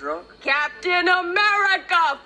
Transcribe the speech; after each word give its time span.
drunk? 0.00 0.26
Captain 0.40 1.06
America! 1.08 2.18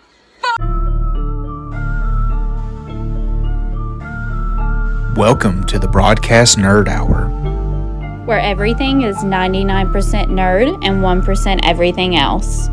Welcome 5.17 5.64
to 5.64 5.80
the 5.80 5.88
Broadcast 5.90 6.56
Nerd 6.56 6.87
Hour. 6.87 7.26
where 8.26 8.38
everything 8.38 9.02
is 9.02 9.16
99% 9.16 9.90
nerd 10.29 10.72
and 10.87 11.02
1% 11.02 11.60
everything 11.64 12.16
else. 12.16 12.68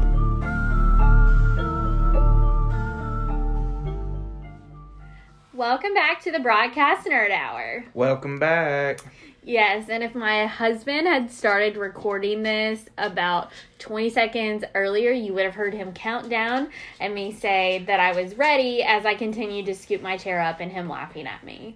Welcome 5.51 5.95
back 5.95 6.21
to 6.21 6.31
the 6.31 6.39
Broadcast 6.39 7.07
Nerd 7.07 7.31
Hour. 7.31 7.85
Welcome 7.95 8.37
back. 8.37 8.99
Yes, 9.43 9.89
and 9.89 10.03
if 10.03 10.13
my 10.13 10.45
husband 10.45 11.07
had 11.07 11.31
started 11.31 11.75
recording 11.75 12.43
this 12.43 12.85
about 12.99 13.49
20 13.79 14.11
seconds 14.11 14.63
earlier, 14.75 15.11
you 15.11 15.33
would 15.33 15.45
have 15.45 15.55
heard 15.55 15.73
him 15.73 15.93
count 15.93 16.29
down 16.29 16.69
and 16.99 17.15
me 17.15 17.31
say 17.31 17.83
that 17.87 17.99
I 17.99 18.11
was 18.11 18.35
ready 18.37 18.83
as 18.83 19.03
I 19.03 19.15
continued 19.15 19.65
to 19.65 19.73
scoop 19.73 20.01
my 20.03 20.15
chair 20.15 20.39
up 20.39 20.59
and 20.59 20.71
him 20.71 20.87
laughing 20.87 21.25
at 21.25 21.43
me. 21.43 21.75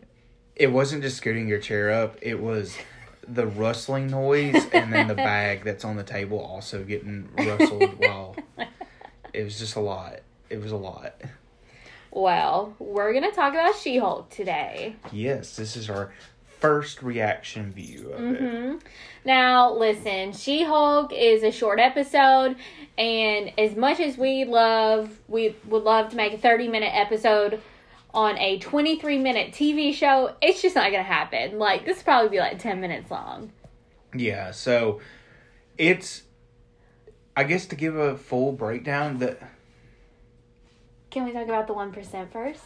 It 0.55 0.67
wasn't 0.67 1.01
just 1.01 1.17
scooting 1.17 1.47
your 1.47 1.59
chair 1.59 1.91
up, 1.91 2.17
it 2.21 2.39
was 2.39 2.77
the 3.27 3.47
rustling 3.47 4.11
noise 4.11 4.67
and 4.71 4.93
then 4.93 5.07
the 5.07 5.15
bag 5.15 5.63
that's 5.63 5.83
on 5.83 5.95
the 5.95 6.03
table 6.03 6.39
also 6.39 6.83
getting 6.83 7.27
rustled 7.35 7.99
while 7.99 8.35
it 9.33 9.43
was 9.43 9.57
just 9.57 9.75
a 9.75 9.79
lot. 9.79 10.19
It 10.51 10.61
was 10.61 10.71
a 10.71 10.77
lot. 10.77 11.19
Well, 12.11 12.75
we're 12.79 13.11
going 13.11 13.29
to 13.29 13.35
talk 13.35 13.53
about 13.53 13.75
She 13.75 13.97
Hulk 13.97 14.29
today. 14.29 14.95
Yes, 15.11 15.55
this 15.57 15.75
is 15.75 15.89
our 15.89 16.13
first 16.59 17.01
reaction 17.01 17.71
view 17.71 18.11
of 18.11 18.21
it. 18.21 18.41
Mm-hmm. 18.41 18.77
Now, 19.25 19.73
listen, 19.73 20.33
She 20.33 20.63
Hulk 20.63 21.11
is 21.13 21.43
a 21.43 21.51
short 21.51 21.79
episode, 21.79 22.55
and 22.97 23.51
as 23.57 23.75
much 23.75 23.99
as 23.99 24.17
we 24.17 24.45
love, 24.45 25.09
we 25.27 25.55
would 25.67 25.83
love 25.83 26.09
to 26.09 26.15
make 26.15 26.33
a 26.33 26.37
30 26.37 26.67
minute 26.67 26.91
episode 26.93 27.61
on 28.15 28.37
a 28.37 28.57
23 28.59 29.19
minute 29.19 29.51
TV 29.51 29.93
show, 29.93 30.33
it's 30.41 30.61
just 30.61 30.75
not 30.75 30.89
gonna 30.89 31.03
happen. 31.03 31.59
Like, 31.59 31.85
this 31.85 32.01
probably 32.01 32.29
be 32.29 32.39
like 32.39 32.57
10 32.57 32.79
minutes 32.79 33.11
long. 33.11 33.51
Yeah, 34.15 34.51
so 34.51 35.01
it's 35.77 36.23
I 37.35 37.43
guess 37.43 37.65
to 37.67 37.75
give 37.75 37.97
a 37.97 38.15
full 38.17 38.53
breakdown 38.53 39.19
that 39.19 39.39
Can 41.09 41.25
we 41.25 41.33
talk 41.33 41.43
about 41.43 41.67
the 41.67 41.73
1% 41.73 42.31
first? 42.31 42.63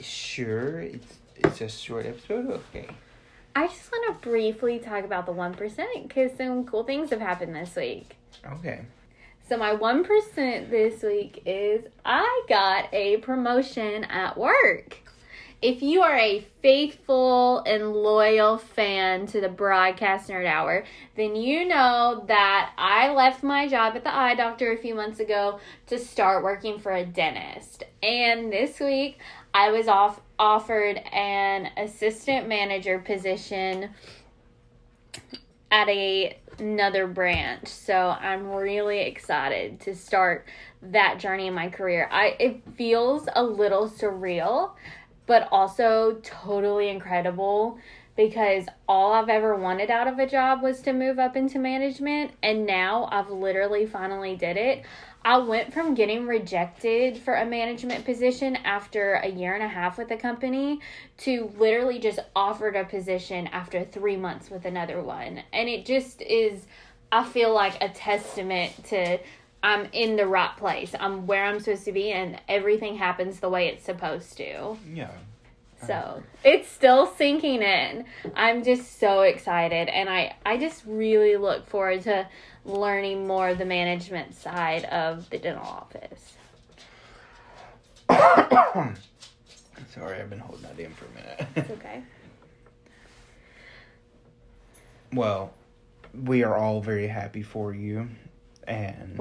sure 0.00 0.80
it's 0.80 1.18
it's 1.36 1.60
a 1.60 1.68
short 1.68 2.06
episode, 2.06 2.50
okay. 2.50 2.88
I 3.56 3.68
just 3.68 3.90
want 3.90 4.20
to 4.20 4.28
briefly 4.28 4.78
talk 4.78 5.04
about 5.04 5.26
the 5.26 5.32
1% 5.32 6.08
because 6.08 6.36
some 6.36 6.64
cool 6.64 6.82
things 6.82 7.10
have 7.10 7.20
happened 7.20 7.54
this 7.54 7.76
week. 7.76 8.16
Okay. 8.44 8.84
So 9.48 9.56
my 9.56 9.76
1% 9.76 10.70
this 10.70 11.02
week 11.02 11.42
is 11.46 11.86
I 12.04 12.44
got 12.48 12.92
a 12.92 13.18
promotion 13.18 14.04
at 14.04 14.36
work. 14.36 14.98
If 15.62 15.82
you 15.82 16.02
are 16.02 16.18
a 16.18 16.40
faithful 16.60 17.60
and 17.60 17.92
loyal 17.92 18.58
fan 18.58 19.26
to 19.28 19.40
the 19.40 19.48
Broadcast 19.48 20.28
Nerd 20.28 20.46
Hour, 20.46 20.84
then 21.16 21.36
you 21.36 21.66
know 21.66 22.24
that 22.26 22.72
I 22.76 23.12
left 23.12 23.42
my 23.42 23.68
job 23.68 23.96
at 23.96 24.04
the 24.04 24.14
eye 24.14 24.34
doctor 24.34 24.72
a 24.72 24.76
few 24.76 24.94
months 24.94 25.20
ago 25.20 25.60
to 25.86 25.98
start 25.98 26.44
working 26.44 26.78
for 26.78 26.92
a 26.92 27.06
dentist. 27.06 27.84
And 28.02 28.52
this 28.52 28.80
week 28.80 29.18
I 29.54 29.70
was 29.70 29.88
off 29.88 30.20
offered 30.38 30.96
an 31.12 31.70
assistant 31.76 32.48
manager 32.48 32.98
position 32.98 33.90
at 35.70 35.88
a 35.88 36.38
another 36.58 37.06
branch. 37.06 37.68
So 37.68 37.94
I'm 37.94 38.48
really 38.48 39.00
excited 39.00 39.80
to 39.80 39.94
start 39.94 40.46
that 40.82 41.18
journey 41.18 41.48
in 41.48 41.54
my 41.54 41.68
career. 41.68 42.08
I 42.10 42.36
it 42.38 42.62
feels 42.76 43.28
a 43.34 43.42
little 43.42 43.88
surreal, 43.88 44.72
but 45.26 45.48
also 45.50 46.20
totally 46.22 46.88
incredible 46.88 47.78
because 48.16 48.66
all 48.88 49.12
I've 49.12 49.28
ever 49.28 49.56
wanted 49.56 49.90
out 49.90 50.06
of 50.06 50.20
a 50.20 50.26
job 50.26 50.62
was 50.62 50.80
to 50.82 50.92
move 50.92 51.18
up 51.18 51.36
into 51.36 51.58
management 51.58 52.32
and 52.42 52.64
now 52.64 53.08
I've 53.10 53.30
literally 53.30 53.86
finally 53.86 54.36
did 54.36 54.56
it. 54.56 54.84
I 55.24 55.38
went 55.38 55.72
from 55.72 55.94
getting 55.94 56.26
rejected 56.26 57.16
for 57.16 57.34
a 57.34 57.46
management 57.46 58.04
position 58.04 58.56
after 58.56 59.14
a 59.14 59.28
year 59.28 59.54
and 59.54 59.62
a 59.62 59.68
half 59.68 59.96
with 59.96 60.08
the 60.08 60.16
company 60.16 60.80
to 61.18 61.50
literally 61.56 61.98
just 61.98 62.18
offered 62.36 62.76
a 62.76 62.84
position 62.84 63.46
after 63.46 63.84
three 63.84 64.16
months 64.16 64.50
with 64.50 64.66
another 64.66 65.00
one. 65.00 65.42
And 65.52 65.68
it 65.68 65.86
just 65.86 66.20
is, 66.20 66.66
I 67.10 67.24
feel 67.24 67.54
like 67.54 67.82
a 67.82 67.88
testament 67.88 68.84
to 68.86 69.18
I'm 69.64 69.88
in 69.92 70.16
the 70.16 70.26
right 70.26 70.54
place. 70.58 70.94
I'm 71.00 71.26
where 71.26 71.42
I'm 71.42 71.58
supposed 71.58 71.86
to 71.86 71.92
be, 71.92 72.12
and 72.12 72.38
everything 72.48 72.98
happens 72.98 73.40
the 73.40 73.48
way 73.48 73.68
it's 73.68 73.82
supposed 73.82 74.36
to. 74.36 74.76
Yeah. 74.92 75.10
So 75.86 76.22
it's 76.44 76.68
still 76.68 77.06
sinking 77.06 77.62
in. 77.62 78.04
I'm 78.36 78.62
just 78.62 79.00
so 79.00 79.22
excited, 79.22 79.88
and 79.88 80.10
I 80.10 80.36
I 80.44 80.58
just 80.58 80.82
really 80.86 81.36
look 81.36 81.66
forward 81.66 82.02
to 82.02 82.28
learning 82.64 83.26
more 83.26 83.50
of 83.50 83.58
the 83.58 83.64
management 83.64 84.34
side 84.34 84.84
of 84.86 85.28
the 85.30 85.38
dental 85.38 85.64
office. 85.64 86.34
Sorry, 89.90 90.20
I've 90.20 90.30
been 90.30 90.38
holding 90.38 90.62
that 90.62 90.78
in 90.78 90.92
for 90.94 91.06
a 91.06 91.10
minute. 91.14 91.46
It's 91.56 91.70
okay. 91.70 92.02
well, 95.12 95.52
we 96.24 96.42
are 96.42 96.56
all 96.56 96.80
very 96.80 97.06
happy 97.06 97.42
for 97.42 97.72
you, 97.72 98.08
and 98.66 99.20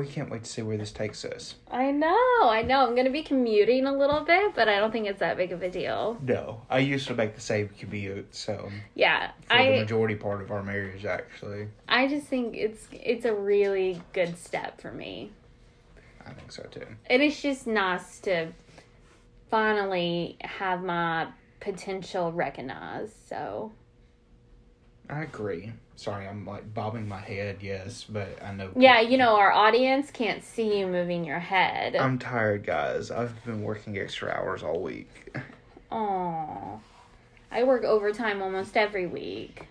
we 0.00 0.06
can't 0.06 0.30
wait 0.30 0.44
to 0.44 0.50
see 0.50 0.62
where 0.62 0.78
this 0.78 0.90
takes 0.90 1.24
us. 1.24 1.56
I 1.70 1.90
know, 1.90 2.40
I 2.44 2.62
know. 2.62 2.86
I'm 2.86 2.96
gonna 2.96 3.10
be 3.10 3.22
commuting 3.22 3.86
a 3.86 3.92
little 3.96 4.20
bit, 4.20 4.54
but 4.54 4.68
I 4.68 4.78
don't 4.78 4.90
think 4.90 5.06
it's 5.06 5.20
that 5.20 5.36
big 5.36 5.52
of 5.52 5.62
a 5.62 5.70
deal. 5.70 6.16
No, 6.22 6.62
I 6.70 6.78
used 6.78 7.06
to 7.08 7.14
make 7.14 7.34
the 7.34 7.40
same 7.40 7.68
commute, 7.78 8.34
so 8.34 8.70
Yeah, 8.94 9.32
for 9.46 9.58
the 9.58 9.80
majority 9.80 10.14
part 10.14 10.40
of 10.40 10.50
our 10.50 10.62
marriage, 10.62 11.04
actually, 11.04 11.68
I 11.88 12.08
just 12.08 12.26
think 12.26 12.56
it's 12.56 12.88
it's 12.92 13.26
a 13.26 13.34
really 13.34 14.00
good 14.12 14.38
step 14.38 14.80
for 14.80 14.92
me. 14.92 15.30
I 16.26 16.30
think 16.30 16.52
so 16.52 16.62
too. 16.70 16.86
It's 17.10 17.42
just 17.42 17.66
nice 17.66 18.18
to 18.20 18.48
finally 19.50 20.38
have 20.40 20.82
my 20.82 21.26
potential 21.60 22.32
recognized. 22.32 23.14
So 23.28 23.72
I 25.08 25.22
agree. 25.22 25.72
Sorry, 25.96 26.26
I'm 26.26 26.46
like 26.46 26.72
bobbing 26.74 27.06
my 27.06 27.20
head. 27.20 27.58
Yes, 27.60 28.04
but 28.08 28.42
I 28.42 28.52
know. 28.52 28.70
yeah, 28.76 29.00
you 29.00 29.18
know 29.18 29.36
our 29.36 29.52
audience 29.52 30.10
can't 30.10 30.42
see 30.42 30.78
you 30.80 30.86
moving 30.86 31.24
your 31.24 31.38
head. 31.38 31.94
I'm 31.96 32.18
tired, 32.18 32.64
guys. 32.64 33.10
I've 33.10 33.44
been 33.44 33.62
working 33.62 33.98
extra 33.98 34.30
hours 34.30 34.62
all 34.62 34.80
week. 34.80 35.36
Aw. 35.90 36.78
I 37.50 37.62
work 37.64 37.84
overtime 37.84 38.40
almost 38.42 38.76
every 38.76 39.06
week. 39.06 39.66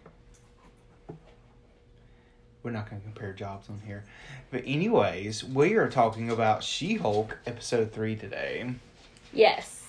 We're 2.63 2.71
not 2.71 2.87
going 2.87 3.01
to 3.01 3.05
compare 3.07 3.33
jobs 3.33 3.69
on 3.69 3.81
here. 3.87 4.03
But, 4.51 4.61
anyways, 4.67 5.43
we 5.43 5.73
are 5.73 5.89
talking 5.89 6.29
about 6.29 6.63
She 6.63 6.93
Hulk 6.93 7.39
episode 7.47 7.91
3 7.91 8.15
today. 8.15 8.75
Yes. 9.33 9.80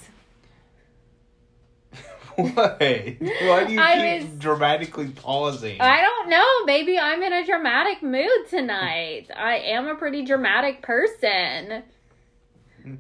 Why? 2.37 3.17
Why 3.21 3.65
do 3.65 3.73
you 3.73 3.81
I 3.81 4.19
keep 4.21 4.29
was- 4.31 4.39
dramatically 4.39 5.09
pausing? 5.09 5.81
I 5.81 6.01
don't 6.01 6.29
know, 6.29 6.65
Maybe 6.65 6.99
I'm 6.99 7.23
in 7.23 7.33
a 7.33 7.45
dramatic 7.47 8.03
mood 8.03 8.49
tonight. 8.49 9.27
I 9.37 9.57
am 9.57 9.87
a 9.89 9.95
pretty 9.95 10.25
dramatic 10.25 10.83
person. 10.83 11.83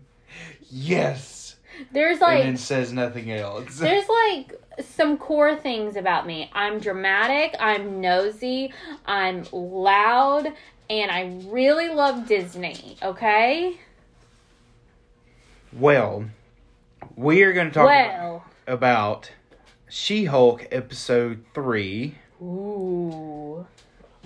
yes! 0.70 1.56
There's 1.92 2.20
like 2.20 2.40
and 2.40 2.48
then 2.50 2.56
says 2.58 2.92
nothing 2.92 3.30
else. 3.32 3.78
there's 3.78 4.08
like 4.08 4.60
some 4.84 5.16
core 5.16 5.56
things 5.56 5.96
about 5.96 6.26
me. 6.26 6.50
I'm 6.52 6.78
dramatic, 6.78 7.56
I'm 7.58 8.00
nosy, 8.00 8.72
I'm 9.06 9.44
loud, 9.52 10.52
and 10.90 11.10
I 11.10 11.40
really 11.48 11.88
love 11.88 12.26
Disney, 12.28 12.96
okay? 13.02 13.78
Well, 15.72 16.26
we 17.16 17.42
are 17.42 17.52
going 17.52 17.68
to 17.68 17.72
talk 17.74 17.86
Well, 17.86 18.36
about 18.36 18.51
She 19.88 20.24
Hulk 20.26 20.66
episode 20.70 21.44
3. 21.54 22.14
ooh. 22.42 23.66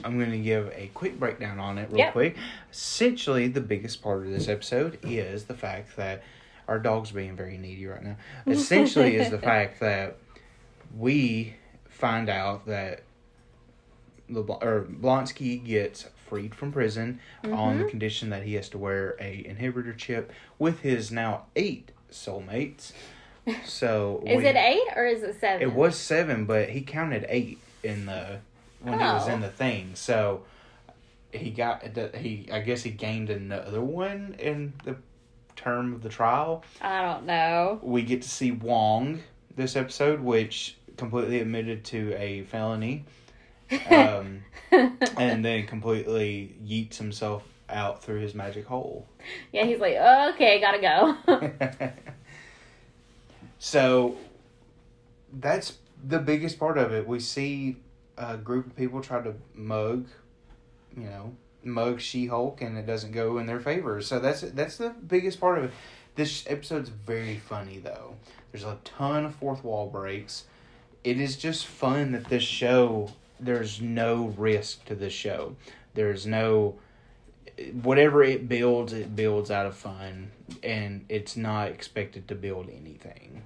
I'm 0.04 0.18
going 0.18 0.30
to 0.30 0.38
give 0.38 0.70
a 0.76 0.90
quick 0.94 1.18
breakdown 1.18 1.58
on 1.58 1.78
it, 1.78 1.88
real 1.90 1.98
Yep. 1.98 2.12
quick. 2.12 2.36
Essentially, 2.70 3.48
the 3.48 3.62
biggest 3.62 4.02
part 4.02 4.24
of 4.26 4.30
this 4.30 4.46
episode 4.46 4.98
is 5.02 5.44
the 5.44 5.54
fact 5.54 5.96
that 5.96 6.22
our 6.68 6.78
dog's 6.78 7.10
being 7.12 7.34
very 7.34 7.56
needy 7.56 7.86
right 7.86 8.02
now. 8.02 8.16
Essentially, 8.46 9.16
is 9.16 9.30
the 9.30 9.38
fact 9.38 9.80
that 9.80 10.18
we 10.96 11.54
find 11.88 12.28
out 12.28 12.66
that 12.66 13.02
LeBl- 14.30 14.62
or 14.62 14.82
Blonsky 14.84 15.64
gets 15.64 16.06
freed 16.28 16.54
from 16.54 16.72
prison 16.72 17.18
on 17.44 17.50
Mm-hmm. 17.50 17.82
the 17.84 17.90
condition 17.90 18.30
that 18.30 18.42
he 18.42 18.54
has 18.54 18.68
to 18.70 18.78
wear 18.78 19.16
a 19.18 19.42
inhibitor 19.44 19.96
chip 19.96 20.30
with 20.58 20.80
his 20.80 21.10
now 21.10 21.46
eight 21.56 21.90
soulmates. 22.12 22.92
So 23.64 24.22
Is 24.26 24.38
we- 24.38 24.46
it 24.46 24.56
eight 24.56 24.88
or 24.96 25.06
is 25.06 25.22
it 25.22 25.38
seven? 25.40 25.62
it 25.62 25.72
was 25.74 25.96
seven, 25.96 26.44
but 26.46 26.70
he 26.70 26.80
counted 26.82 27.26
eight 27.28 27.58
in 27.82 28.06
the 28.06 28.38
when 28.82 28.98
he 28.98 29.04
was 29.04 29.28
Oh. 29.28 29.32
in 29.32 29.40
the 29.40 29.48
thing. 29.48 29.90
So 29.94 30.42
he 31.32 31.50
got 31.50 31.82
he 32.16 32.48
I 32.52 32.60
guess 32.60 32.82
he 32.82 32.90
gained 32.90 33.30
another 33.30 33.80
one 33.80 34.36
in 34.38 34.72
the 34.84 34.96
term 35.54 35.92
of 35.94 36.02
the 36.02 36.08
trial. 36.08 36.64
I 36.80 37.02
don't 37.02 37.26
know. 37.26 37.80
We 37.82 38.02
get 38.02 38.22
to 38.22 38.28
see 38.28 38.52
Wong 38.52 39.20
this 39.56 39.74
episode, 39.76 40.20
which 40.20 40.76
completely 40.96 41.40
admitted 41.40 41.84
to 41.86 42.14
a 42.14 42.42
felony, 42.44 43.04
um, 43.90 44.42
and 44.70 45.44
then 45.44 45.66
completely 45.66 46.54
yeets 46.64 46.96
himself 46.96 47.42
out 47.68 48.02
through 48.02 48.20
his 48.20 48.34
magic 48.34 48.66
hole. 48.66 49.06
yeah, 49.52 49.64
he's 49.64 49.80
like, 49.80 49.96
okay, 49.96 50.60
gotta 50.60 50.80
go. 51.26 51.90
so 53.66 54.16
that's 55.40 55.78
the 56.06 56.20
biggest 56.20 56.56
part 56.56 56.78
of 56.78 56.92
it. 56.92 57.04
We 57.04 57.18
see 57.18 57.78
a 58.16 58.36
group 58.36 58.68
of 58.68 58.76
people 58.76 59.02
try 59.02 59.20
to 59.20 59.34
mug, 59.56 60.06
you 60.96 61.06
know, 61.06 61.34
mug 61.64 62.00
She 62.00 62.26
Hulk, 62.26 62.62
and 62.62 62.78
it 62.78 62.86
doesn't 62.86 63.10
go 63.10 63.38
in 63.38 63.46
their 63.46 63.58
favor. 63.58 64.00
So 64.02 64.20
that's 64.20 64.42
that's 64.42 64.76
the 64.76 64.90
biggest 64.90 65.40
part 65.40 65.58
of 65.58 65.64
it. 65.64 65.70
This 66.14 66.44
episode's 66.46 66.90
very 66.90 67.38
funny 67.38 67.80
though. 67.80 68.14
There's 68.52 68.62
a 68.62 68.78
ton 68.84 69.24
of 69.24 69.34
fourth 69.34 69.64
wall 69.64 69.88
breaks. 69.90 70.44
It 71.02 71.18
is 71.18 71.36
just 71.36 71.66
fun 71.66 72.12
that 72.12 72.26
this 72.26 72.44
show. 72.44 73.10
There's 73.40 73.80
no 73.80 74.32
risk 74.38 74.84
to 74.84 74.94
this 74.94 75.12
show. 75.12 75.56
There's 75.94 76.24
no 76.24 76.76
whatever 77.82 78.22
it 78.22 78.48
builds, 78.48 78.92
it 78.92 79.16
builds 79.16 79.50
out 79.50 79.66
of 79.66 79.76
fun, 79.76 80.30
and 80.62 81.04
it's 81.08 81.36
not 81.36 81.68
expected 81.68 82.28
to 82.28 82.34
build 82.34 82.68
anything. 82.68 83.42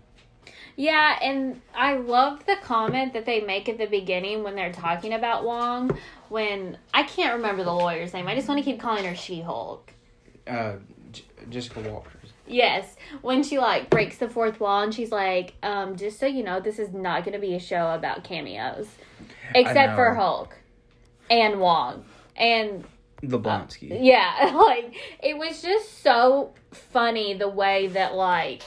Yeah, 0.77 1.19
and 1.23 1.61
I 1.75 1.95
love 1.97 2.47
the 2.47 2.57
comment 2.63 3.13
that 3.13 3.27
they 3.27 3.41
make 3.41 3.69
at 3.69 3.79
the 3.79 3.87
beginning 3.87 4.43
when 4.43 4.55
they're 4.55 4.73
talking 4.73 5.13
about 5.13 5.45
Wong. 5.45 5.97
When 6.29 6.79
I 6.95 7.03
can't 7.03 7.35
remember 7.37 7.65
the 7.65 7.73
lawyer's 7.73 8.13
name, 8.15 8.27
I 8.29 8.35
just 8.35 8.49
want 8.49 8.59
to 8.59 8.65
keep 8.65 8.81
calling 8.81 9.05
her 9.05 9.15
She 9.15 9.41
Hulk. 9.41 9.93
Uh, 10.47 10.75
J- 11.13 11.25
Jessica 11.51 11.81
Walters. 11.81 12.15
Yes, 12.47 12.97
when 13.23 13.43
she 13.45 13.59
like 13.59 13.91
breaks 13.91 14.19
the 14.19 14.29
fourth 14.29 14.59
wall 14.59 14.83
and 14.83 14.93
she's 14.93 15.13
like, 15.13 15.55
um, 15.63 15.97
just 15.97 16.19
so 16.19 16.27
you 16.27 16.43
know, 16.43 16.59
this 16.61 16.79
is 16.81 16.93
not 16.93 17.25
going 17.25 17.35
to 17.35 17.39
be 17.41 17.55
a 17.55 17.61
show 17.61 17.95
about 17.95 18.25
cameos, 18.25 18.89
except 19.55 19.95
for. 19.95 20.15
Hulk 20.15 20.57
and 21.31 21.61
Wong 21.61 22.05
and 22.37 22.85
The 23.23 23.39
Blonsky. 23.39 23.97
yeah, 24.03 24.51
like 24.57 24.97
it 25.23 25.39
was 25.39 25.63
just 25.63 26.03
so 26.03 26.53
funny 26.73 27.35
the 27.35 27.49
way 27.49 27.87
that 27.89 28.15
like 28.15 28.63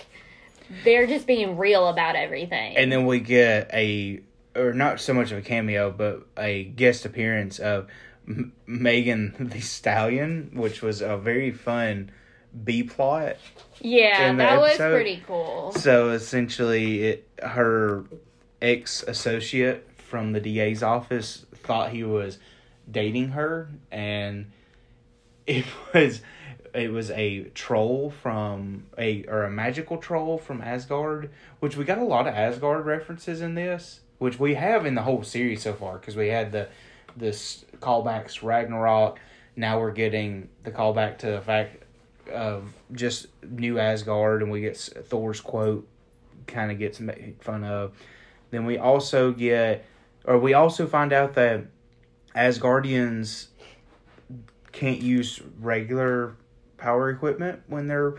they're 0.83 1.07
just 1.07 1.27
being 1.27 1.57
real 1.57 1.87
about 1.87 2.15
everything. 2.15 2.77
And 2.77 2.91
then 2.91 3.05
we 3.05 3.19
get 3.19 3.69
a, 3.73 4.21
or 4.55 4.73
not 4.73 4.99
so 4.99 5.13
much 5.13 5.31
of 5.31 5.37
a 5.37 5.41
cameo, 5.41 5.91
but 5.91 6.25
a 6.37 6.63
guest 6.63 7.05
appearance 7.05 7.59
of 7.59 7.87
M- 8.27 8.53
Megan 8.65 9.35
the 9.53 9.61
Stallion, 9.61 10.51
which 10.53 10.81
was 10.81 11.01
a 11.01 11.17
very 11.17 11.51
fun 11.51 12.11
B 12.63 12.83
plot. 12.83 13.37
yeah, 13.81 14.33
that 14.33 14.59
was 14.59 14.77
pretty 14.77 15.23
cool. 15.25 15.71
So 15.73 16.11
essentially, 16.11 17.03
it 17.03 17.27
her 17.41 18.05
ex 18.61 19.03
associate 19.03 19.89
from 19.97 20.33
the 20.33 20.39
DA's 20.39 20.83
office 20.83 21.45
thought 21.55 21.89
he 21.91 22.03
was 22.03 22.37
dating 22.89 23.29
her, 23.29 23.69
and 23.91 24.51
it 25.47 25.65
was 25.93 26.21
it 26.73 26.91
was 26.91 27.11
a 27.11 27.43
troll 27.53 28.09
from 28.09 28.85
a 28.97 29.23
or 29.25 29.43
a 29.43 29.51
magical 29.51 29.97
troll 29.97 30.37
from 30.37 30.61
Asgard, 30.61 31.29
which 31.59 31.77
we 31.77 31.85
got 31.85 31.97
a 31.97 32.03
lot 32.03 32.27
of 32.27 32.33
Asgard 32.33 32.85
references 32.85 33.41
in 33.41 33.55
this, 33.55 34.01
which 34.17 34.39
we 34.39 34.55
have 34.55 34.85
in 34.85 34.95
the 34.95 35.03
whole 35.03 35.23
series 35.23 35.61
so 35.61 35.73
far 35.73 35.97
because 35.97 36.15
we 36.15 36.29
had 36.29 36.51
the 36.51 36.67
this 37.15 37.63
callbacks 37.79 38.41
Ragnarok. 38.41 39.19
Now 39.55 39.79
we're 39.79 39.91
getting 39.91 40.49
the 40.63 40.71
callback 40.71 41.19
to 41.19 41.27
the 41.27 41.41
fact 41.41 41.83
of 42.31 42.73
just 42.91 43.27
new 43.47 43.77
Asgard, 43.77 44.41
and 44.41 44.51
we 44.51 44.61
get 44.61 44.77
Thor's 44.77 45.41
quote 45.41 45.87
kind 46.47 46.71
of 46.71 46.79
gets 46.79 46.99
made 46.99 47.35
fun 47.39 47.63
of. 47.63 47.93
Then 48.49 48.65
we 48.65 48.77
also 48.77 49.31
get, 49.31 49.85
or 50.25 50.37
we 50.37 50.53
also 50.53 50.87
find 50.87 51.13
out 51.13 51.35
that 51.35 51.65
Asgardians 52.35 53.47
can't 54.71 55.01
use 55.01 55.39
regular 55.59 56.35
power 56.83 57.09
equipment 57.09 57.61
when 57.67 57.87
they're 57.87 58.15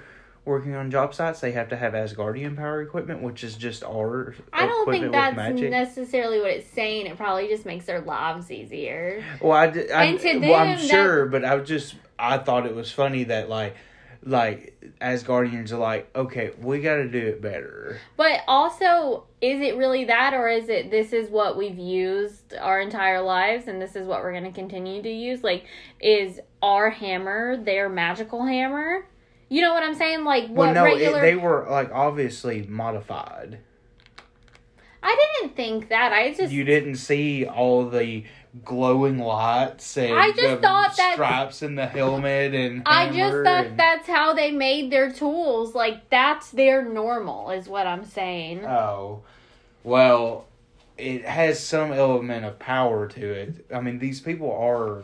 working 0.47 0.75
on 0.75 0.91
job 0.91 1.15
sites. 1.15 1.41
They 1.41 1.53
have 1.53 1.69
to 1.69 1.77
have 1.77 1.93
Asgardian 1.93 2.57
power 2.57 2.83
equipment, 2.83 3.23
which 3.23 3.45
is 3.45 3.57
just 3.57 3.85
our 3.85 4.35
I 4.53 4.67
don't 4.67 4.91
think 4.91 5.13
that's 5.13 5.37
necessarily 5.71 6.41
what 6.41 6.51
it's 6.51 6.69
saying. 6.71 7.07
It 7.07 7.17
probably 7.17 7.47
just 7.49 7.65
makes 7.67 7.85
their 7.85 8.01
lives 8.01 8.51
easier. 8.51 9.23
Well, 9.41 9.53
I, 9.53 9.65
I- 9.67 10.05
And 10.05 10.19
to 10.21 10.39
well, 10.41 10.55
I'm 10.55 10.79
them, 10.79 10.89
sure, 10.89 11.27
but 11.27 11.45
I 11.45 11.55
was 11.55 11.69
just 11.69 11.95
I 12.19 12.39
thought 12.39 12.67
it 12.67 12.75
was 12.75 12.91
funny 12.91 13.25
that 13.25 13.49
like 13.49 13.77
like 14.25 14.81
Asgardians 15.01 15.71
are 15.73 15.77
like, 15.77 16.09
okay, 16.17 16.53
we 16.61 16.81
got 16.81 16.97
to 16.97 17.09
do 17.09 17.19
it 17.19 17.43
better. 17.43 17.99
But 18.17 18.41
also, 18.49 19.25
is 19.41 19.61
it 19.61 19.77
really 19.77 20.05
that, 20.07 20.33
or 20.35 20.49
is 20.49 20.69
it 20.69 20.91
this 20.91 21.13
is 21.13 21.29
what 21.29 21.57
we've 21.57 21.79
used 21.79 22.55
our 22.55 22.81
entire 22.81 23.21
lives, 23.21 23.69
and 23.69 23.81
this 23.81 23.97
is 23.97 24.07
what 24.07 24.23
we're 24.23 24.33
going 24.33 24.45
to 24.45 24.53
continue 24.53 25.03
to 25.03 25.11
use? 25.11 25.43
Like, 25.43 25.67
is 26.01 26.41
our 26.63 26.91
hammer 26.91 27.57
their 27.57 27.89
magical 27.89 28.45
hammer? 28.47 29.07
You 29.51 29.61
know 29.61 29.75
what 29.75 29.83
I'm 29.83 29.95
saying? 29.95 30.25
Like, 30.25 30.49
what 30.49 30.57
Well, 30.57 30.75
no, 30.75 30.85
regular? 30.85 31.19
it, 31.19 31.21
they 31.21 31.37
were 31.37 31.67
like 31.71 31.91
obviously 31.93 32.63
modified. 32.63 33.59
I 35.03 35.39
didn't 35.41 35.55
think 35.55 35.91
that. 35.91 36.13
I 36.13 36.33
just 36.33 36.51
You 36.53 36.65
didn't 36.65 36.97
see 36.97 37.45
all 37.45 37.89
the 37.89 38.25
glowing 38.63 39.19
lights 39.19 39.97
and 39.97 40.15
I 40.15 40.31
just 40.31 40.63
thought 40.63 40.97
that- 40.97 41.15
stripes 41.15 41.63
in 41.63 41.75
the 41.75 41.87
helmet 41.87 42.55
and 42.55 42.83
I 42.87 43.09
just 43.11 43.45
thought 43.45 43.67
and- 43.67 43.79
that's 43.79 44.07
how 44.07 44.33
they 44.35 44.53
made 44.53 44.93
their 44.93 45.11
tools. 45.11 45.75
Like 45.75 46.09
that's 46.11 46.51
their 46.51 46.85
normal, 46.85 47.51
is 47.51 47.69
what 47.69 47.87
I'm 47.87 48.05
saying. 48.05 48.65
Oh, 48.65 49.23
well, 49.83 50.47
it 50.97 51.25
has 51.25 51.59
some 51.59 51.93
element 51.93 52.45
of 52.45 52.59
power 52.61 53.09
to 53.09 53.33
it. 53.33 53.67
I 53.75 53.81
mean, 53.81 53.99
these 53.99 54.21
people 54.21 54.53
are, 54.53 55.03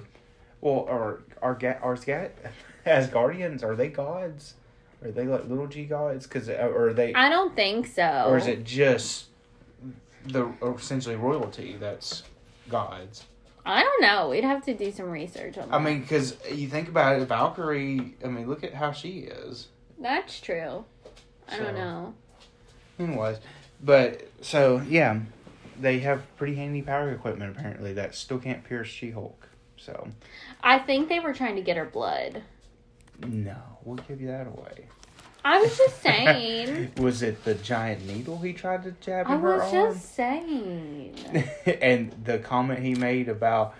well, 0.60 0.86
are 0.88 1.20
are 1.42 1.58
are 1.82 1.96
Asga- 1.96 2.30
Asgardians? 2.86 3.64
Are 3.64 3.74
they 3.74 3.88
gods? 3.88 4.54
Are 5.02 5.10
they 5.10 5.24
like 5.24 5.48
little 5.48 5.66
g 5.66 5.84
gods? 5.86 6.26
Because 6.26 6.48
uh, 6.48 6.70
or 6.72 6.88
are 6.88 6.92
they, 6.92 7.14
I 7.14 7.28
don't 7.28 7.56
think 7.56 7.86
so. 7.88 8.26
or 8.28 8.36
is 8.36 8.46
it 8.46 8.62
just 8.64 9.26
the 10.26 10.52
essentially 10.62 11.16
royalty 11.16 11.76
that's 11.80 12.22
gods? 12.68 13.24
I 13.66 13.82
don't 13.82 14.02
know. 14.02 14.28
We'd 14.30 14.44
have 14.44 14.64
to 14.64 14.74
do 14.74 14.90
some 14.90 15.10
research 15.10 15.58
on 15.58 15.68
that. 15.68 15.74
I 15.74 15.78
mean, 15.78 16.00
because 16.00 16.36
you 16.50 16.68
think 16.68 16.88
about 16.88 17.20
it, 17.20 17.26
Valkyrie. 17.28 18.14
I 18.24 18.28
mean, 18.28 18.48
look 18.48 18.64
at 18.64 18.74
how 18.74 18.92
she 18.92 19.20
is. 19.20 19.68
that's 19.98 20.40
true. 20.40 20.84
I 21.48 21.56
So- 21.56 21.64
don't 21.64 21.74
know. 21.74 22.14
Anyways, 22.98 23.38
but 23.82 24.28
so 24.42 24.82
yeah, 24.88 25.20
they 25.80 26.00
have 26.00 26.22
pretty 26.36 26.54
handy 26.56 26.82
power 26.82 27.10
equipment 27.10 27.56
apparently 27.56 27.92
that 27.94 28.14
still 28.14 28.38
can't 28.38 28.62
pierce 28.64 28.88
She 28.88 29.10
Hulk. 29.10 29.48
So 29.78 30.08
I 30.62 30.78
think 30.78 31.08
they 31.08 31.20
were 31.20 31.32
trying 31.32 31.56
to 31.56 31.62
get 31.62 31.76
her 31.78 31.86
blood. 31.86 32.42
no, 33.26 33.56
we'll 33.84 33.96
give 34.08 34.20
you 34.20 34.28
that 34.28 34.46
away. 34.46 34.86
I 35.44 35.60
was 35.60 35.76
just 35.76 36.02
saying. 36.02 36.92
was 36.98 37.22
it 37.22 37.44
the 37.44 37.54
giant 37.54 38.06
needle 38.06 38.38
he 38.38 38.52
tried 38.52 38.82
to 38.84 38.92
jab 39.00 39.26
in 39.26 39.32
I 39.32 39.36
her 39.38 39.56
was 39.56 39.72
arm? 39.74 39.92
just 39.94 40.14
saying. 40.14 41.14
and 41.80 42.12
the 42.24 42.38
comment 42.38 42.80
he 42.80 42.94
made 42.94 43.28
about 43.28 43.74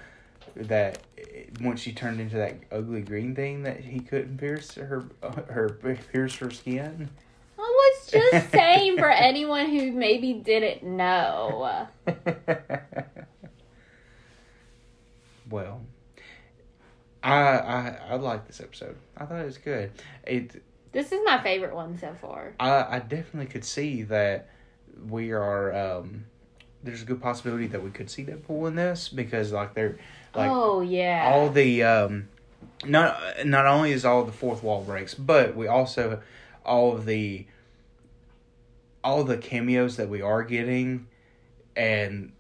that 0.57 0.99
once 1.61 1.81
she 1.81 1.93
turned 1.93 2.21
into 2.21 2.37
that 2.37 2.57
ugly 2.73 3.03
green 3.03 3.35
thing 3.35 3.63
that 3.63 3.81
he 3.81 4.01
couldn't 4.01 4.39
pierce 4.39 4.75
her 4.75 5.05
uh, 5.23 5.43
her 5.49 5.69
pierce 6.13 6.37
her 6.37 6.51
skin. 6.51 7.11
I 7.59 7.63
was 7.63 8.11
just 8.11 8.51
saying 8.53 8.97
for 8.97 9.11
anyone 9.11 9.67
who 9.69 9.93
maybe 9.93 10.33
didn't 10.35 10.83
know. 10.83 11.87
well, 15.51 15.83
I 17.23 17.33
I 17.33 17.99
I 18.11 18.15
like 18.17 18.47
this 18.47 18.61
episode. 18.61 18.97
I 19.17 19.27
thought 19.27 19.41
it 19.41 19.45
was 19.47 19.59
good. 19.59 19.93
It 20.27 20.63
This 20.93 21.13
is 21.13 21.21
my 21.25 21.43
favorite 21.43 21.75
one 21.75 21.99
so 21.99 22.15
far. 22.21 22.55
I 22.59 22.97
I 22.97 22.99
definitely 22.99 23.47
could 23.47 23.65
see 23.65 24.03
that 24.05 24.49
we 25.09 25.33
are. 25.33 25.75
um 25.75 26.27
There's 26.83 27.03
a 27.03 27.05
good 27.05 27.23
possibility 27.23 27.67
that 27.69 27.83
we 27.83 27.91
could 27.91 28.11
see 28.11 28.25
Deadpool 28.25 28.69
in 28.69 28.75
this 28.75 29.09
because 29.09 29.53
like 29.53 29.75
they're 29.75 29.99
like 30.35 30.51
oh 30.51 30.81
yeah. 30.81 31.31
all 31.33 31.51
the 31.51 31.83
um 31.83 32.29
not 32.85 33.19
not 33.45 33.67
only 33.67 33.93
is 33.93 34.05
all 34.05 34.25
the 34.25 34.33
fourth 34.33 34.63
wall 34.63 34.83
breaks, 34.83 35.15
but 35.15 35.55
we 35.57 35.67
also 35.67 36.23
all 36.65 36.93
of 36.93 37.07
the 37.07 37.47
all 39.03 39.25
the 39.25 39.37
cameos 39.39 39.97
that 39.97 40.09
we 40.09 40.23
are 40.23 40.43
getting, 40.43 41.07
and 41.77 42.33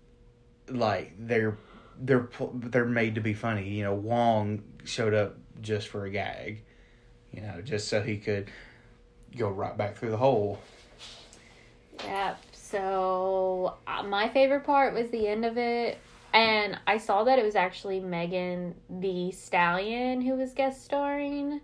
like 0.69 1.13
they're 1.19 1.57
they're 1.99 2.29
they're 2.55 2.85
made 2.85 3.15
to 3.15 3.21
be 3.21 3.35
funny. 3.35 3.69
You 3.69 3.85
know, 3.85 3.95
Wong 3.95 4.63
showed 4.85 5.15
up 5.15 5.37
just 5.61 5.89
for 5.89 6.05
a 6.05 6.11
gag, 6.11 6.63
you 7.33 7.41
know, 7.43 7.61
just 7.63 7.89
so 7.89 8.03
he 8.03 8.17
could 8.17 8.51
go 9.37 9.49
right 9.49 9.77
back 9.77 9.97
through 9.97 10.11
the 10.11 10.17
hole. 10.17 10.59
Yep. 12.05 12.39
So 12.53 13.75
uh, 13.87 14.03
my 14.03 14.29
favorite 14.29 14.65
part 14.65 14.95
was 14.95 15.11
the 15.11 15.29
end 15.29 15.45
of 15.45 15.59
it. 15.59 15.99
And 16.33 16.79
I 16.87 16.99
saw 16.99 17.25
that 17.25 17.39
it 17.39 17.45
was 17.45 17.57
actually 17.57 18.01
Megan 18.01 18.75
the 18.89 19.33
Stallion 19.33 20.21
who 20.21 20.35
was 20.35 20.53
guest 20.53 20.85
starring. 20.85 21.61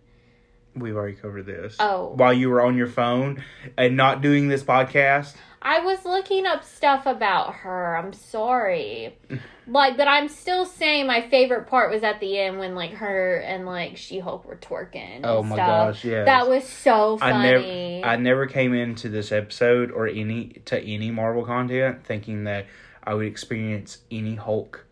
We've 0.76 0.94
already 0.94 1.16
covered 1.16 1.46
this. 1.46 1.76
Oh. 1.80 2.12
While 2.16 2.34
you 2.34 2.50
were 2.50 2.60
on 2.60 2.76
your 2.76 2.86
phone 2.86 3.42
and 3.78 3.96
not 3.96 4.20
doing 4.20 4.48
this 4.48 4.62
podcast. 4.62 5.34
I 5.62 5.80
was 5.80 6.04
looking 6.04 6.46
up 6.46 6.62
stuff 6.62 7.06
about 7.06 7.54
her. 7.56 7.96
I'm 7.96 8.12
sorry. 8.12 9.16
like, 9.66 9.96
but 9.96 10.06
I'm 10.06 10.28
still 10.28 10.66
saying 10.66 11.06
my 11.06 11.28
favorite 11.28 11.66
part 11.66 11.90
was 11.90 12.02
at 12.02 12.20
the 12.20 12.38
end 12.38 12.58
when 12.58 12.74
like 12.74 12.92
her 12.92 13.36
and 13.38 13.64
like 13.66 13.96
She 13.96 14.18
Hulk 14.18 14.44
were 14.44 14.56
twerking. 14.56 15.22
Oh 15.24 15.40
and 15.40 15.48
my 15.48 15.56
stuff. 15.56 15.94
gosh, 15.94 16.04
yes. 16.04 16.26
That 16.26 16.48
was 16.48 16.64
so 16.68 17.18
I 17.20 17.32
funny. 17.32 18.00
never 18.00 18.06
I 18.06 18.16
never 18.16 18.46
came 18.46 18.74
into 18.74 19.08
this 19.08 19.32
episode 19.32 19.90
or 19.90 20.06
any 20.06 20.60
to 20.66 20.78
any 20.78 21.10
Marvel 21.10 21.44
content 21.44 22.04
thinking 22.04 22.44
that 22.44 22.66
I 23.02 23.14
would 23.14 23.26
experience 23.26 23.98
any 24.10 24.34
Hulk 24.34 24.84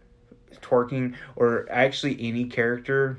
twerking 0.60 1.14
or 1.36 1.66
actually 1.70 2.16
any 2.20 2.46
character 2.46 3.18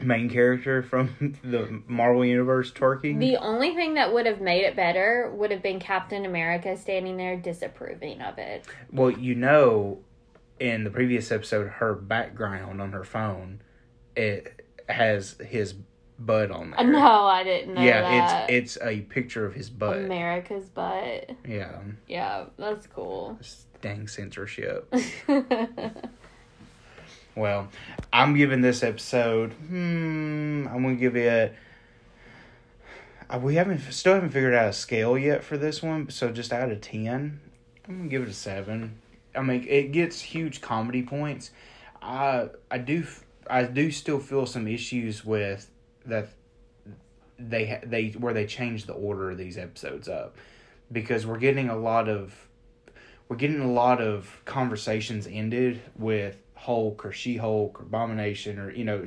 main 0.00 0.28
character 0.30 0.82
from 0.82 1.36
the 1.42 1.82
Marvel 1.86 2.24
universe 2.24 2.70
twerking. 2.72 3.18
the 3.18 3.36
only 3.36 3.74
thing 3.74 3.94
that 3.94 4.12
would 4.12 4.26
have 4.26 4.40
made 4.40 4.64
it 4.64 4.76
better 4.76 5.30
would 5.34 5.50
have 5.50 5.62
been 5.62 5.80
Captain 5.80 6.24
America 6.24 6.76
standing 6.76 7.16
there 7.16 7.36
disapproving 7.36 8.20
of 8.22 8.38
it. 8.38 8.64
well, 8.92 9.10
you 9.10 9.34
know 9.34 9.98
in 10.60 10.82
the 10.84 10.90
previous 10.90 11.30
episode 11.30 11.68
her 11.68 11.94
background 11.94 12.80
on 12.80 12.90
her 12.92 13.04
phone 13.04 13.60
it 14.16 14.64
has 14.88 15.36
his 15.44 15.74
butt 16.18 16.50
on 16.50 16.72
there. 16.72 16.84
No, 16.84 17.26
I 17.26 17.44
didn't 17.44 17.74
know 17.74 17.82
yeah, 17.82 18.00
that. 18.02 18.50
it's 18.50 18.76
it's 18.76 18.84
a 18.84 19.02
picture 19.02 19.46
of 19.46 19.54
his 19.54 19.70
butt. 19.70 19.98
America's 19.98 20.68
butt. 20.68 21.30
yeah. 21.46 21.78
Yeah, 22.08 22.46
that's 22.58 22.86
cool. 22.88 23.36
It's 23.38 23.66
dang 23.80 24.08
censorship. 24.08 24.92
Well, 27.38 27.68
I'm 28.12 28.34
giving 28.34 28.62
this 28.62 28.82
episode. 28.82 29.52
Hmm, 29.52 30.66
I'm 30.66 30.82
gonna 30.82 30.96
give 30.96 31.14
it. 31.14 31.54
uh, 33.30 33.38
We 33.40 33.54
haven't 33.54 33.80
still 33.92 34.14
haven't 34.14 34.30
figured 34.30 34.54
out 34.54 34.70
a 34.70 34.72
scale 34.72 35.16
yet 35.16 35.44
for 35.44 35.56
this 35.56 35.80
one, 35.80 36.10
so 36.10 36.32
just 36.32 36.52
out 36.52 36.72
of 36.72 36.80
ten, 36.80 37.38
I'm 37.86 37.96
gonna 37.98 38.08
give 38.08 38.22
it 38.22 38.28
a 38.28 38.32
seven. 38.32 38.98
I 39.36 39.42
mean, 39.42 39.64
it 39.68 39.92
gets 39.92 40.20
huge 40.20 40.60
comedy 40.60 41.04
points. 41.04 41.52
I 42.02 42.48
I 42.72 42.78
do 42.78 43.06
I 43.48 43.62
do 43.62 43.92
still 43.92 44.18
feel 44.18 44.44
some 44.44 44.66
issues 44.66 45.24
with 45.24 45.70
that. 46.06 46.30
They 47.38 47.80
they 47.86 48.08
where 48.18 48.34
they 48.34 48.46
changed 48.46 48.88
the 48.88 48.94
order 48.94 49.30
of 49.30 49.38
these 49.38 49.56
episodes 49.56 50.08
up 50.08 50.34
because 50.90 51.24
we're 51.24 51.38
getting 51.38 51.68
a 51.68 51.76
lot 51.76 52.08
of 52.08 52.48
we're 53.28 53.36
getting 53.36 53.60
a 53.60 53.70
lot 53.70 54.00
of 54.00 54.42
conversations 54.44 55.28
ended 55.30 55.82
with 55.96 56.36
Hulk 56.58 57.04
or 57.04 57.12
She 57.12 57.36
Hulk 57.36 57.80
or 57.80 57.84
Abomination 57.84 58.58
or 58.58 58.72
you 58.72 58.84
know 58.84 59.06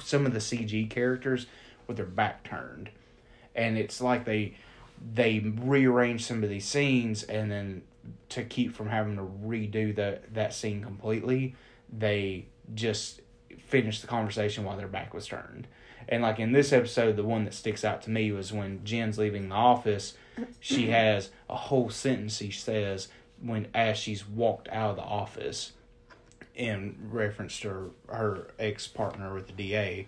some 0.00 0.26
of 0.26 0.32
the 0.32 0.38
CG 0.38 0.88
characters 0.90 1.46
with 1.86 1.96
their 1.96 2.06
back 2.06 2.42
turned, 2.42 2.90
and 3.54 3.76
it's 3.76 4.00
like 4.00 4.24
they 4.24 4.56
they 5.14 5.40
rearrange 5.40 6.24
some 6.24 6.42
of 6.42 6.48
these 6.48 6.64
scenes 6.64 7.22
and 7.24 7.50
then 7.50 7.82
to 8.30 8.44
keep 8.44 8.74
from 8.74 8.88
having 8.88 9.16
to 9.16 9.22
redo 9.22 9.94
that 9.94 10.32
that 10.34 10.54
scene 10.54 10.82
completely, 10.82 11.54
they 11.92 12.46
just 12.74 13.20
finish 13.58 14.00
the 14.00 14.06
conversation 14.06 14.64
while 14.64 14.76
their 14.76 14.88
back 14.88 15.12
was 15.12 15.26
turned. 15.26 15.66
And 16.08 16.22
like 16.22 16.38
in 16.38 16.52
this 16.52 16.72
episode, 16.72 17.16
the 17.16 17.24
one 17.24 17.44
that 17.44 17.54
sticks 17.54 17.84
out 17.84 18.02
to 18.02 18.10
me 18.10 18.30
was 18.32 18.52
when 18.52 18.84
Jen's 18.84 19.18
leaving 19.18 19.48
the 19.48 19.54
office. 19.54 20.14
She 20.60 20.88
has 20.90 21.30
a 21.48 21.56
whole 21.56 21.90
sentence 21.90 22.36
she 22.36 22.50
says 22.50 23.08
when 23.40 23.68
as 23.74 23.98
she's 23.98 24.26
walked 24.26 24.68
out 24.68 24.90
of 24.90 24.96
the 24.96 25.02
office 25.02 25.72
in 26.54 26.96
reference 27.10 27.58
to 27.60 27.68
her, 27.68 27.90
her 28.08 28.48
ex 28.58 28.86
partner 28.86 29.34
with 29.34 29.46
the 29.46 29.52
DA. 29.52 30.06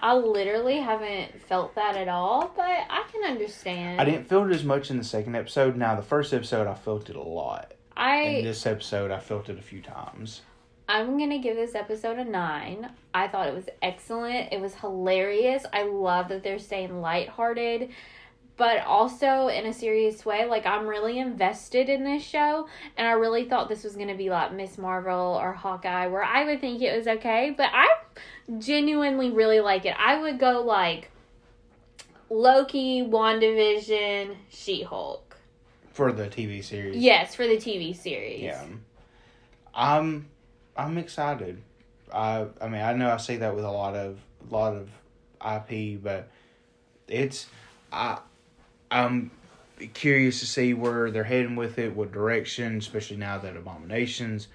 I 0.00 0.14
literally 0.14 0.78
haven't 0.78 1.42
felt 1.42 1.74
that 1.74 1.96
at 1.96 2.08
all, 2.08 2.52
but 2.54 2.64
I 2.64 3.04
can 3.10 3.24
understand. 3.24 4.00
I 4.00 4.04
didn't 4.04 4.28
feel 4.28 4.44
it 4.48 4.54
as 4.54 4.64
much 4.64 4.90
in 4.90 4.96
the 4.96 5.04
second 5.04 5.34
episode. 5.34 5.76
Now 5.76 5.96
the 5.96 6.02
first 6.02 6.32
episode 6.32 6.66
I 6.66 6.74
felt 6.74 7.10
it 7.10 7.16
a 7.16 7.22
lot. 7.22 7.72
In 7.96 8.02
I 8.04 8.42
this 8.42 8.64
episode 8.64 9.10
I 9.10 9.18
felt 9.18 9.48
it 9.48 9.58
a 9.58 9.62
few 9.62 9.82
times. 9.82 10.42
I'm 10.88 11.18
gonna 11.18 11.38
give 11.38 11.56
this 11.56 11.74
episode 11.74 12.18
a 12.18 12.24
nine. 12.24 12.90
I 13.12 13.28
thought 13.28 13.48
it 13.48 13.54
was 13.54 13.68
excellent. 13.82 14.52
It 14.52 14.60
was 14.60 14.74
hilarious. 14.74 15.66
I 15.72 15.82
love 15.82 16.28
that 16.28 16.42
they're 16.42 16.58
staying 16.58 17.00
lighthearted, 17.00 17.90
but 18.58 18.84
also 18.84 19.46
in 19.46 19.64
a 19.64 19.72
serious 19.72 20.26
way. 20.26 20.44
Like 20.44 20.66
I'm 20.66 20.86
really 20.86 21.18
invested 21.18 21.88
in 21.88 22.04
this 22.04 22.22
show, 22.22 22.68
and 22.98 23.06
I 23.06 23.12
really 23.12 23.44
thought 23.44 23.70
this 23.70 23.84
was 23.84 23.96
gonna 23.96 24.16
be 24.16 24.28
like 24.28 24.52
Miss 24.52 24.76
Marvel 24.76 25.38
or 25.40 25.52
Hawkeye, 25.52 26.08
where 26.08 26.24
I 26.24 26.44
would 26.44 26.60
think 26.60 26.82
it 26.82 26.94
was 26.94 27.06
okay, 27.06 27.54
but 27.56 27.70
I 27.72 27.88
genuinely 28.58 29.30
really 29.30 29.60
like 29.60 29.86
it. 29.86 29.94
I 29.98 30.20
would 30.20 30.38
go 30.38 30.60
like 30.60 31.10
Loki, 32.28 33.02
WandaVision, 33.02 34.36
She 34.50 34.82
Hulk. 34.82 35.36
For 35.92 36.12
the 36.12 36.26
TV 36.26 36.62
series. 36.62 36.96
Yes, 36.96 37.34
for 37.34 37.46
the 37.46 37.56
TV 37.56 37.96
series. 37.96 38.42
Yeah. 38.42 38.64
I'm 39.74 40.28
I'm 40.76 40.98
excited. 40.98 41.62
I 42.12 42.46
I 42.60 42.68
mean 42.68 42.82
I 42.82 42.92
know 42.92 43.10
I 43.10 43.18
say 43.18 43.36
that 43.36 43.54
with 43.54 43.64
a 43.64 43.70
lot 43.70 43.94
of 43.94 44.18
a 44.50 44.52
lot 44.52 44.74
of 44.74 44.90
IP, 45.40 46.02
but 46.02 46.28
it's 47.06 47.46
I 47.92 48.18
I'm 48.90 49.30
curious 49.94 50.40
to 50.40 50.46
see 50.46 50.74
where 50.74 51.10
they're 51.10 51.24
heading 51.24 51.56
with 51.56 51.78
it, 51.78 51.94
what 51.94 52.12
direction, 52.12 52.78
especially 52.78 53.16
now 53.16 53.38
that 53.38 53.56
Abominations 53.56 54.48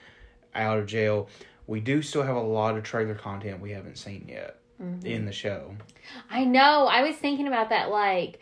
out 0.56 0.80
of 0.80 0.86
jail. 0.86 1.30
We 1.68 1.80
do 1.80 2.02
still 2.02 2.24
have 2.24 2.36
a 2.36 2.42
lot 2.42 2.78
of 2.78 2.84
trailer 2.84 3.16
content 3.16 3.62
we 3.62 3.72
haven't 3.72 3.98
seen 3.98 4.26
yet 4.28 4.60
mm-hmm. 4.82 5.06
in 5.06 5.26
the 5.26 5.32
show. 5.32 5.76
I 6.30 6.44
know. 6.44 6.88
I 6.88 7.04
was 7.04 7.16
thinking 7.16 7.48
about 7.48 7.70
that. 7.70 7.90
Like, 7.90 8.40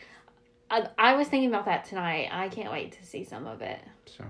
I, 0.70 0.88
I 0.98 1.16
was 1.16 1.28
thinking 1.28 1.50
about 1.50 1.66
that 1.66 1.86
tonight. 1.86 2.30
I 2.32 2.50
can't 2.50 2.72
wait 2.72 2.94
to 2.94 3.06
see 3.06 3.24
some 3.24 3.46
of 3.46 3.62
it. 3.62 3.80
So 4.06 4.26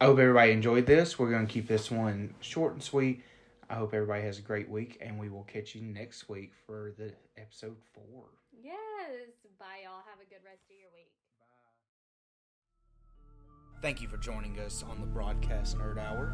I 0.00 0.06
hope 0.06 0.18
everybody 0.18 0.52
enjoyed 0.52 0.86
this. 0.86 1.18
We're 1.18 1.30
going 1.30 1.46
to 1.46 1.52
keep 1.52 1.68
this 1.68 1.90
one 1.90 2.34
short 2.40 2.72
and 2.72 2.82
sweet. 2.82 3.22
I 3.68 3.74
hope 3.74 3.94
everybody 3.94 4.22
has 4.22 4.38
a 4.38 4.42
great 4.42 4.68
week, 4.68 4.98
and 5.00 5.18
we 5.18 5.28
will 5.28 5.42
catch 5.44 5.74
you 5.74 5.82
next 5.82 6.28
week 6.28 6.52
for 6.66 6.92
the 6.98 7.12
episode 7.36 7.76
four. 7.94 8.24
Yes. 8.62 9.30
Bye, 9.58 9.82
y'all. 9.84 10.02
Have 10.08 10.20
a 10.20 10.28
good 10.28 10.44
rest 10.44 10.64
of 10.70 10.76
your 10.80 10.90
week. 10.94 11.12
Bye. 11.38 11.46
Thank 13.82 14.00
you 14.00 14.08
for 14.08 14.16
joining 14.16 14.58
us 14.58 14.82
on 14.88 15.00
the 15.00 15.06
Broadcast 15.06 15.78
Nerd 15.78 15.98
Hour. 15.98 16.32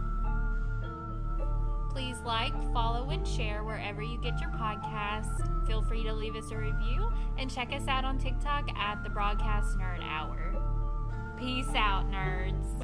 Please 1.90 2.16
like, 2.24 2.54
follow, 2.72 3.10
and 3.10 3.26
share 3.28 3.64
wherever 3.64 4.02
you 4.02 4.18
get 4.22 4.40
your 4.40 4.50
podcasts. 4.50 5.66
Feel 5.66 5.82
free 5.82 6.02
to 6.04 6.12
leave 6.12 6.34
us 6.36 6.50
a 6.50 6.56
review 6.56 7.12
and 7.38 7.50
check 7.50 7.70
us 7.72 7.86
out 7.86 8.04
on 8.04 8.18
TikTok 8.18 8.70
at 8.78 9.04
the 9.04 9.10
Broadcast 9.10 9.76
Nerd 9.76 10.02
Hour. 10.02 11.34
Peace 11.38 11.68
out, 11.74 12.10
nerds. 12.10 12.81